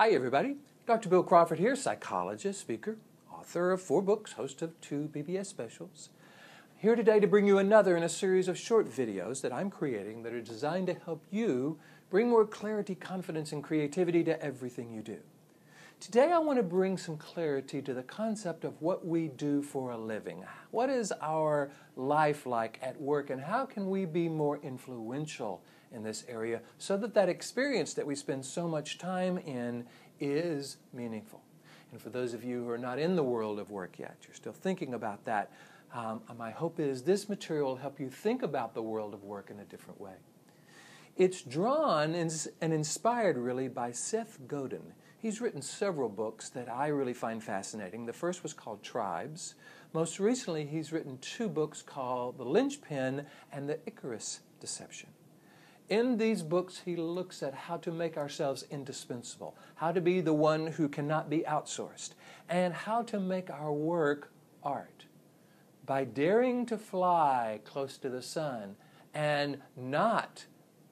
Hi, 0.00 0.10
everybody. 0.10 0.58
Dr. 0.86 1.08
Bill 1.08 1.24
Crawford 1.24 1.58
here, 1.58 1.74
psychologist, 1.74 2.60
speaker, 2.60 2.98
author 3.32 3.72
of 3.72 3.82
four 3.82 4.00
books, 4.00 4.34
host 4.34 4.62
of 4.62 4.80
two 4.80 5.10
PBS 5.12 5.46
specials. 5.46 6.10
Here 6.76 6.94
today 6.94 7.18
to 7.18 7.26
bring 7.26 7.48
you 7.48 7.58
another 7.58 7.96
in 7.96 8.04
a 8.04 8.08
series 8.08 8.46
of 8.46 8.56
short 8.56 8.88
videos 8.88 9.40
that 9.40 9.52
I'm 9.52 9.70
creating 9.70 10.22
that 10.22 10.32
are 10.32 10.40
designed 10.40 10.86
to 10.86 10.94
help 10.94 11.24
you 11.32 11.80
bring 12.10 12.28
more 12.28 12.46
clarity, 12.46 12.94
confidence, 12.94 13.50
and 13.50 13.60
creativity 13.60 14.22
to 14.22 14.40
everything 14.40 14.92
you 14.92 15.02
do. 15.02 15.18
Today, 15.98 16.30
I 16.30 16.38
want 16.38 16.60
to 16.60 16.62
bring 16.62 16.96
some 16.96 17.16
clarity 17.16 17.82
to 17.82 17.92
the 17.92 18.04
concept 18.04 18.62
of 18.62 18.80
what 18.80 19.04
we 19.04 19.26
do 19.26 19.62
for 19.62 19.90
a 19.90 19.98
living. 19.98 20.44
What 20.70 20.90
is 20.90 21.12
our 21.20 21.72
life 21.96 22.46
like 22.46 22.78
at 22.82 23.00
work, 23.00 23.30
and 23.30 23.40
how 23.40 23.66
can 23.66 23.90
we 23.90 24.04
be 24.04 24.28
more 24.28 24.60
influential 24.62 25.60
in 25.92 26.02
this 26.02 26.24
area 26.28 26.60
so 26.78 26.96
that 26.96 27.14
that 27.14 27.28
experience 27.28 27.94
that 27.94 28.06
we 28.06 28.14
spend 28.14 28.44
so 28.44 28.68
much 28.68 28.98
time 28.98 29.38
in 29.38 29.86
is 30.20 30.76
meaningful? 30.92 31.42
And 31.92 32.00
for 32.00 32.10
those 32.10 32.34
of 32.34 32.44
you 32.44 32.64
who 32.64 32.70
are 32.70 32.78
not 32.78 32.98
in 32.98 33.16
the 33.16 33.22
world 33.22 33.58
of 33.58 33.70
work 33.70 33.98
yet, 33.98 34.16
you're 34.24 34.34
still 34.34 34.52
thinking 34.52 34.94
about 34.94 35.24
that. 35.24 35.50
Um, 35.94 36.20
my 36.36 36.50
hope 36.50 36.78
is 36.78 37.02
this 37.02 37.28
material 37.28 37.68
will 37.68 37.76
help 37.76 37.98
you 37.98 38.10
think 38.10 38.42
about 38.42 38.74
the 38.74 38.82
world 38.82 39.14
of 39.14 39.24
work 39.24 39.50
in 39.50 39.58
a 39.58 39.64
different 39.64 40.00
way. 40.00 40.14
It's 41.16 41.42
drawn 41.42 42.14
and 42.14 42.72
inspired 42.72 43.36
really 43.38 43.68
by 43.68 43.90
Seth 43.90 44.38
Godin. 44.46 44.92
He's 45.18 45.40
written 45.40 45.62
several 45.62 46.08
books 46.08 46.48
that 46.50 46.68
I 46.68 46.88
really 46.88 47.14
find 47.14 47.42
fascinating. 47.42 48.06
The 48.06 48.12
first 48.12 48.44
was 48.44 48.52
called 48.52 48.84
Tribes. 48.84 49.56
Most 49.92 50.20
recently, 50.20 50.64
he's 50.64 50.92
written 50.92 51.18
two 51.18 51.48
books 51.48 51.82
called 51.82 52.38
The 52.38 52.44
Linchpin 52.44 53.26
and 53.50 53.68
The 53.68 53.80
Icarus 53.84 54.40
Deception. 54.60 55.08
In 55.88 56.18
these 56.18 56.42
books, 56.42 56.82
he 56.84 56.96
looks 56.96 57.42
at 57.42 57.54
how 57.54 57.78
to 57.78 57.90
make 57.90 58.18
ourselves 58.18 58.64
indispensable, 58.70 59.56
how 59.76 59.92
to 59.92 60.00
be 60.00 60.20
the 60.20 60.34
one 60.34 60.66
who 60.66 60.88
cannot 60.88 61.30
be 61.30 61.40
outsourced, 61.40 62.10
and 62.48 62.74
how 62.74 63.02
to 63.02 63.18
make 63.18 63.48
our 63.48 63.72
work 63.72 64.30
art. 64.62 65.06
By 65.86 66.04
daring 66.04 66.66
to 66.66 66.76
fly 66.76 67.60
close 67.64 67.96
to 67.98 68.10
the 68.10 68.20
sun 68.20 68.76
and 69.14 69.58
not 69.74 70.44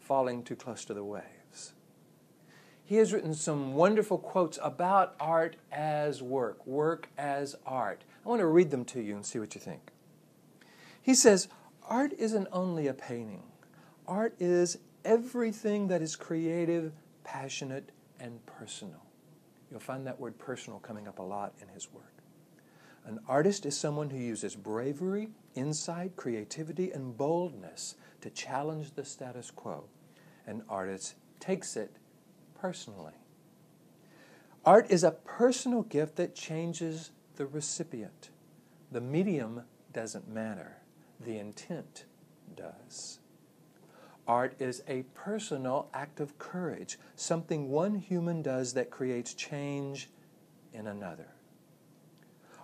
falling 0.00 0.42
too 0.42 0.56
close 0.56 0.86
to 0.86 0.94
the 0.94 1.04
waves. 1.04 1.74
He 2.82 2.96
has 2.96 3.12
written 3.12 3.34
some 3.34 3.74
wonderful 3.74 4.16
quotes 4.16 4.58
about 4.62 5.14
art 5.20 5.56
as 5.70 6.22
work, 6.22 6.66
work 6.66 7.10
as 7.18 7.54
art. 7.66 8.04
I 8.24 8.28
want 8.30 8.40
to 8.40 8.46
read 8.46 8.70
them 8.70 8.86
to 8.86 9.02
you 9.02 9.14
and 9.14 9.26
see 9.26 9.38
what 9.38 9.54
you 9.54 9.60
think. 9.60 9.92
He 11.02 11.14
says, 11.14 11.48
Art 11.86 12.14
isn't 12.18 12.48
only 12.50 12.86
a 12.86 12.94
painting, 12.94 13.42
art 14.08 14.34
is 14.40 14.78
everything 15.04 15.86
that 15.88 16.02
is 16.02 16.16
creative, 16.16 16.92
passionate, 17.22 17.90
and 18.18 18.44
personal. 18.46 19.04
You'll 19.70 19.78
find 19.78 20.04
that 20.06 20.18
word 20.18 20.36
personal 20.38 20.80
coming 20.80 21.06
up 21.06 21.20
a 21.20 21.22
lot 21.22 21.54
in 21.62 21.68
his 21.68 21.92
work. 21.92 22.04
An 23.04 23.20
artist 23.28 23.64
is 23.64 23.78
someone 23.78 24.10
who 24.10 24.18
uses 24.18 24.56
bravery, 24.56 25.28
insight, 25.54 26.16
creativity, 26.16 26.90
and 26.90 27.16
boldness 27.16 27.94
to 28.22 28.30
challenge 28.30 28.94
the 28.94 29.04
status 29.04 29.52
quo 29.52 29.84
an 30.48 30.62
artist 30.68 31.14
takes 31.38 31.76
it 31.76 31.94
personally. 32.58 33.12
Art 34.64 34.90
is 34.90 35.04
a 35.04 35.12
personal 35.12 35.82
gift 35.82 36.16
that 36.16 36.34
changes 36.34 37.10
the 37.36 37.46
recipient. 37.46 38.30
The 38.90 39.00
medium 39.00 39.62
doesn't 39.92 40.26
matter, 40.26 40.78
the 41.20 41.38
intent 41.38 42.06
does. 42.56 43.20
Art 44.28 44.54
is 44.60 44.82
a 44.86 45.04
personal 45.14 45.88
act 45.94 46.20
of 46.20 46.38
courage, 46.38 46.98
something 47.16 47.70
one 47.70 47.94
human 47.94 48.42
does 48.42 48.74
that 48.74 48.90
creates 48.90 49.32
change 49.32 50.10
in 50.74 50.86
another. 50.86 51.28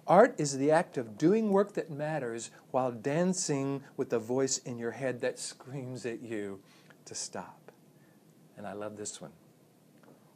Art 0.07 0.35
is 0.37 0.59
the 0.59 0.71
act 0.71 0.99
of 0.99 1.17
doing 1.17 1.51
work 1.51 1.73
that 1.73 1.91
matters 1.91 2.51
while 2.71 2.93
dancing 2.93 3.83
with 3.97 4.11
the 4.11 4.19
voice 4.19 4.59
in 4.59 4.79
your 4.79 4.91
head 4.91 5.23
that 5.23 5.39
screams 5.39 6.05
at 6.05 6.21
you 6.21 6.61
to 7.07 7.15
stop. 7.15 7.73
And 8.59 8.67
I 8.67 8.75
love 8.75 8.99
this 8.99 9.23
one. 9.23 9.33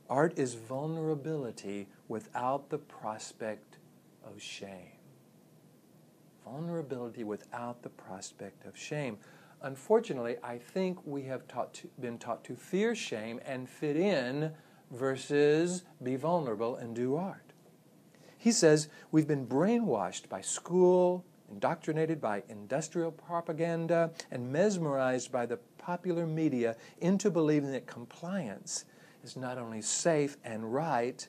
Art 0.08 0.38
is 0.38 0.54
vulnerability 0.54 1.88
without 2.08 2.70
the 2.70 2.78
prospect 2.78 3.76
of 4.24 4.40
shame. 4.40 4.96
Vulnerability 6.46 7.24
without 7.24 7.82
the 7.82 7.90
prospect 7.90 8.64
of 8.64 8.74
shame. 8.74 9.18
Unfortunately, 9.62 10.36
I 10.42 10.58
think 10.58 10.98
we 11.04 11.24
have 11.24 11.48
taught 11.48 11.74
to, 11.74 11.88
been 12.00 12.18
taught 12.18 12.44
to 12.44 12.54
fear 12.54 12.94
shame 12.94 13.40
and 13.44 13.68
fit 13.68 13.96
in 13.96 14.52
versus 14.90 15.82
be 16.02 16.16
vulnerable 16.16 16.76
and 16.76 16.94
do 16.94 17.16
art. 17.16 17.52
He 18.36 18.52
says 18.52 18.88
we've 19.10 19.26
been 19.26 19.46
brainwashed 19.46 20.28
by 20.28 20.42
school, 20.42 21.24
indoctrinated 21.50 22.20
by 22.20 22.44
industrial 22.48 23.10
propaganda, 23.10 24.12
and 24.30 24.52
mesmerized 24.52 25.32
by 25.32 25.44
the 25.44 25.58
popular 25.78 26.26
media 26.26 26.76
into 27.00 27.30
believing 27.30 27.72
that 27.72 27.86
compliance 27.86 28.84
is 29.24 29.36
not 29.36 29.58
only 29.58 29.82
safe 29.82 30.36
and 30.44 30.72
right, 30.72 31.26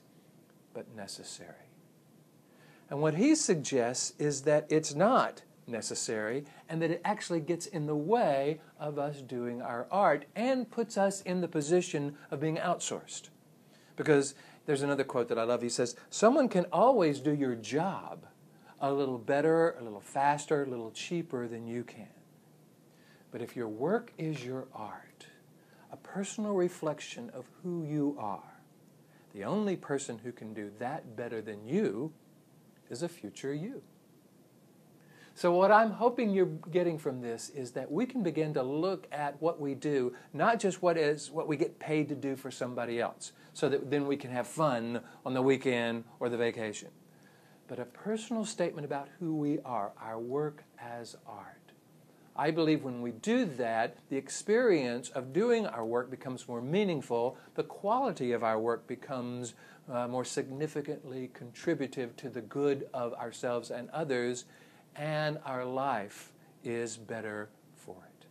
but 0.74 0.94
necessary. 0.96 1.56
And 2.90 3.02
what 3.02 3.16
he 3.16 3.34
suggests 3.36 4.14
is 4.20 4.44
that 4.44 4.68
it's 4.70 4.94
not 4.94 5.42
necessary 5.70 6.46
and 6.68 6.82
that 6.82 6.92
it 6.92 7.02
actually 7.06 7.40
gets 7.40 7.66
in 7.66 7.86
the 7.86 7.96
way 7.96 8.60
of 8.80 9.00
us 9.00 9.22
doing 9.22 9.62
our 9.62 9.88
art 9.92 10.26
and 10.36 10.70
puts 10.70 10.98
us 10.98 11.22
in 11.22 11.42
the 11.42 11.48
position 11.48 12.18
of 12.32 12.40
being 12.40 12.58
outsourced. 12.58 13.30
Because 13.96 14.36
there's 14.66 14.82
another 14.82 15.04
quote 15.04 15.28
that 15.30 15.40
I 15.40 15.44
love. 15.44 15.62
He 15.62 15.70
says, 15.70 15.96
Someone 16.10 16.50
can 16.50 16.66
always 16.72 17.20
do 17.20 17.34
your 17.34 17.56
job 17.56 18.26
a 18.82 18.92
little 18.92 19.18
better, 19.18 19.76
a 19.80 19.84
little 19.84 20.00
faster, 20.00 20.64
a 20.64 20.70
little 20.70 20.92
cheaper 20.92 21.48
than 21.48 21.68
you 21.68 21.84
can. 21.84 22.08
But 23.32 23.42
if 23.42 23.56
your 23.56 23.68
work 23.68 24.14
is 24.18 24.44
your 24.44 24.68
art, 24.74 25.28
a 25.92 25.98
personal 25.98 26.54
reflection 26.54 27.30
of 27.32 27.46
who 27.62 27.84
you 27.84 28.16
are, 28.20 28.62
the 29.34 29.44
only 29.44 29.76
person 29.76 30.20
who 30.20 30.32
can 30.32 30.54
do 30.54 30.72
that 30.80 31.16
better 31.16 31.42
than 31.42 31.68
you 31.68 32.12
is 32.90 33.04
a 33.04 33.10
future 33.10 33.54
you. 33.54 33.84
So, 35.40 35.54
what 35.54 35.72
I'm 35.72 35.92
hoping 35.92 36.32
you're 36.32 36.48
getting 36.70 36.98
from 36.98 37.22
this 37.22 37.50
is 37.52 37.72
that 37.72 37.90
we 37.90 38.06
can 38.06 38.24
begin 38.24 38.54
to 38.56 38.62
look 38.62 39.08
at 39.10 39.42
what 39.42 39.58
we 39.58 39.74
do, 39.74 40.14
not 40.34 40.60
just 40.60 40.82
what 40.82 40.98
is 40.98 41.32
what 41.32 41.48
we 41.48 41.56
get 41.56 41.80
paid 41.80 42.10
to 42.10 42.16
do 42.16 42.36
for 42.36 42.52
somebody 42.52 43.00
else, 43.00 43.32
so 43.54 43.70
that 43.70 43.90
then 43.90 44.06
we 44.06 44.18
can 44.18 44.32
have 44.32 44.48
fun 44.48 45.00
on 45.26 45.34
the 45.34 45.42
weekend 45.42 46.04
or 46.20 46.28
the 46.28 46.36
vacation, 46.36 46.90
but 47.70 47.80
a 47.80 47.86
personal 47.86 48.44
statement 48.44 48.84
about 48.84 49.08
who 49.18 49.34
we 49.34 49.60
are, 49.60 49.94
our 50.02 50.20
work 50.20 50.66
as 50.78 51.16
art. 51.26 51.72
I 52.36 52.52
believe 52.52 52.84
when 52.84 53.02
we 53.02 53.12
do 53.12 53.46
that, 53.46 53.96
the 54.10 54.18
experience 54.18 55.08
of 55.08 55.32
doing 55.32 55.66
our 55.66 55.86
work 55.86 56.12
becomes 56.12 56.50
more 56.50 56.62
meaningful, 56.62 57.38
the 57.56 57.64
quality 57.64 58.34
of 58.34 58.44
our 58.44 58.60
work 58.60 58.88
becomes 58.88 59.54
uh, 59.90 60.06
more 60.06 60.26
significantly 60.26 61.32
contributive 61.34 62.18
to 62.18 62.30
the 62.30 62.42
good 62.42 62.90
of 62.94 63.14
ourselves 63.14 63.72
and 63.72 63.90
others, 63.92 64.44
and 64.96 65.40
our 65.46 65.66
life 65.66 66.32
is 66.64 66.98
better 66.98 67.50
for 67.76 67.96
it. 68.06 68.26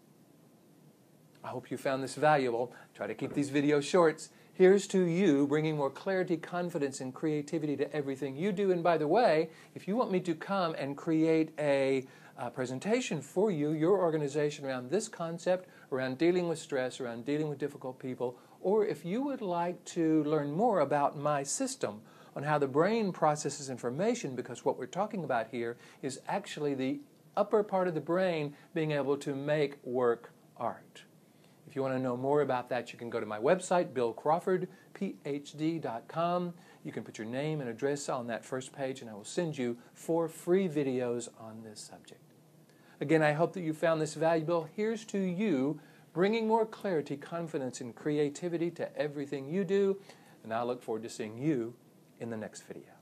I 1.44 1.48
hope 1.48 1.70
you 1.70 1.76
found 1.76 2.02
this 2.02 2.14
valuable. 2.14 2.72
Try 2.94 3.06
to 3.06 3.14
keep 3.14 3.32
these 3.32 3.50
videos 3.50 3.84
short. 3.84 4.28
Here's 4.52 4.88
to 4.88 5.04
you 5.04 5.46
bringing 5.46 5.76
more 5.76 5.90
clarity, 5.90 6.36
confidence, 6.36 7.00
and 7.00 7.14
creativity 7.14 7.76
to 7.76 7.92
everything 7.94 8.36
you 8.36 8.50
do. 8.50 8.72
And 8.72 8.82
by 8.82 8.98
the 8.98 9.06
way, 9.06 9.50
if 9.74 9.86
you 9.86 9.94
want 9.94 10.10
me 10.10 10.18
to 10.20 10.34
come 10.34 10.74
and 10.76 10.96
create 10.96 11.50
a 11.58 12.06
uh, 12.36 12.50
presentation 12.50 13.20
for 13.20 13.50
you, 13.50 13.70
your 13.70 13.98
organization, 13.98 14.64
around 14.64 14.90
this 14.90 15.08
concept, 15.08 15.68
around 15.92 16.18
dealing 16.18 16.48
with 16.48 16.58
stress, 16.58 17.00
around 17.00 17.24
dealing 17.24 17.48
with 17.48 17.58
difficult 17.58 17.98
people, 17.98 18.36
or 18.60 18.84
if 18.84 19.04
you 19.04 19.22
would 19.22 19.40
like 19.40 19.84
to 19.84 20.24
learn 20.24 20.50
more 20.50 20.80
about 20.80 21.16
my 21.16 21.42
system 21.42 22.00
on 22.38 22.44
how 22.44 22.56
the 22.56 22.68
brain 22.68 23.10
processes 23.10 23.68
information, 23.68 24.36
because 24.36 24.64
what 24.64 24.78
we're 24.78 24.86
talking 24.86 25.24
about 25.24 25.48
here 25.50 25.76
is 26.02 26.20
actually 26.28 26.72
the 26.72 27.00
upper 27.36 27.64
part 27.64 27.88
of 27.88 27.94
the 27.94 28.00
brain 28.00 28.54
being 28.74 28.92
able 28.92 29.16
to 29.16 29.34
make 29.34 29.84
work 29.84 30.30
art. 30.56 31.02
If 31.66 31.74
you 31.74 31.82
want 31.82 31.96
to 31.96 32.00
know 32.00 32.16
more 32.16 32.42
about 32.42 32.68
that, 32.68 32.92
you 32.92 32.98
can 32.98 33.10
go 33.10 33.18
to 33.18 33.26
my 33.26 33.40
website, 33.40 33.92
billcrawfordphd.com. 33.92 36.54
You 36.84 36.92
can 36.92 37.02
put 37.02 37.18
your 37.18 37.26
name 37.26 37.60
and 37.60 37.68
address 37.68 38.08
on 38.08 38.28
that 38.28 38.44
first 38.44 38.72
page, 38.72 39.00
and 39.00 39.10
I 39.10 39.14
will 39.14 39.24
send 39.24 39.58
you 39.58 39.76
four 39.92 40.28
free 40.28 40.68
videos 40.68 41.28
on 41.40 41.64
this 41.64 41.80
subject. 41.80 42.22
Again, 43.00 43.20
I 43.20 43.32
hope 43.32 43.52
that 43.54 43.62
you 43.62 43.72
found 43.72 44.00
this 44.00 44.14
valuable. 44.14 44.68
Here's 44.76 45.04
to 45.06 45.18
you 45.18 45.80
bringing 46.12 46.46
more 46.46 46.66
clarity, 46.66 47.16
confidence, 47.16 47.80
and 47.80 47.96
creativity 47.96 48.70
to 48.70 48.96
everything 48.96 49.48
you 49.48 49.64
do. 49.64 49.98
And 50.44 50.54
I 50.54 50.62
look 50.62 50.84
forward 50.84 51.02
to 51.02 51.10
seeing 51.10 51.36
you 51.36 51.74
in 52.20 52.30
the 52.30 52.36
next 52.36 52.66
video. 52.66 52.97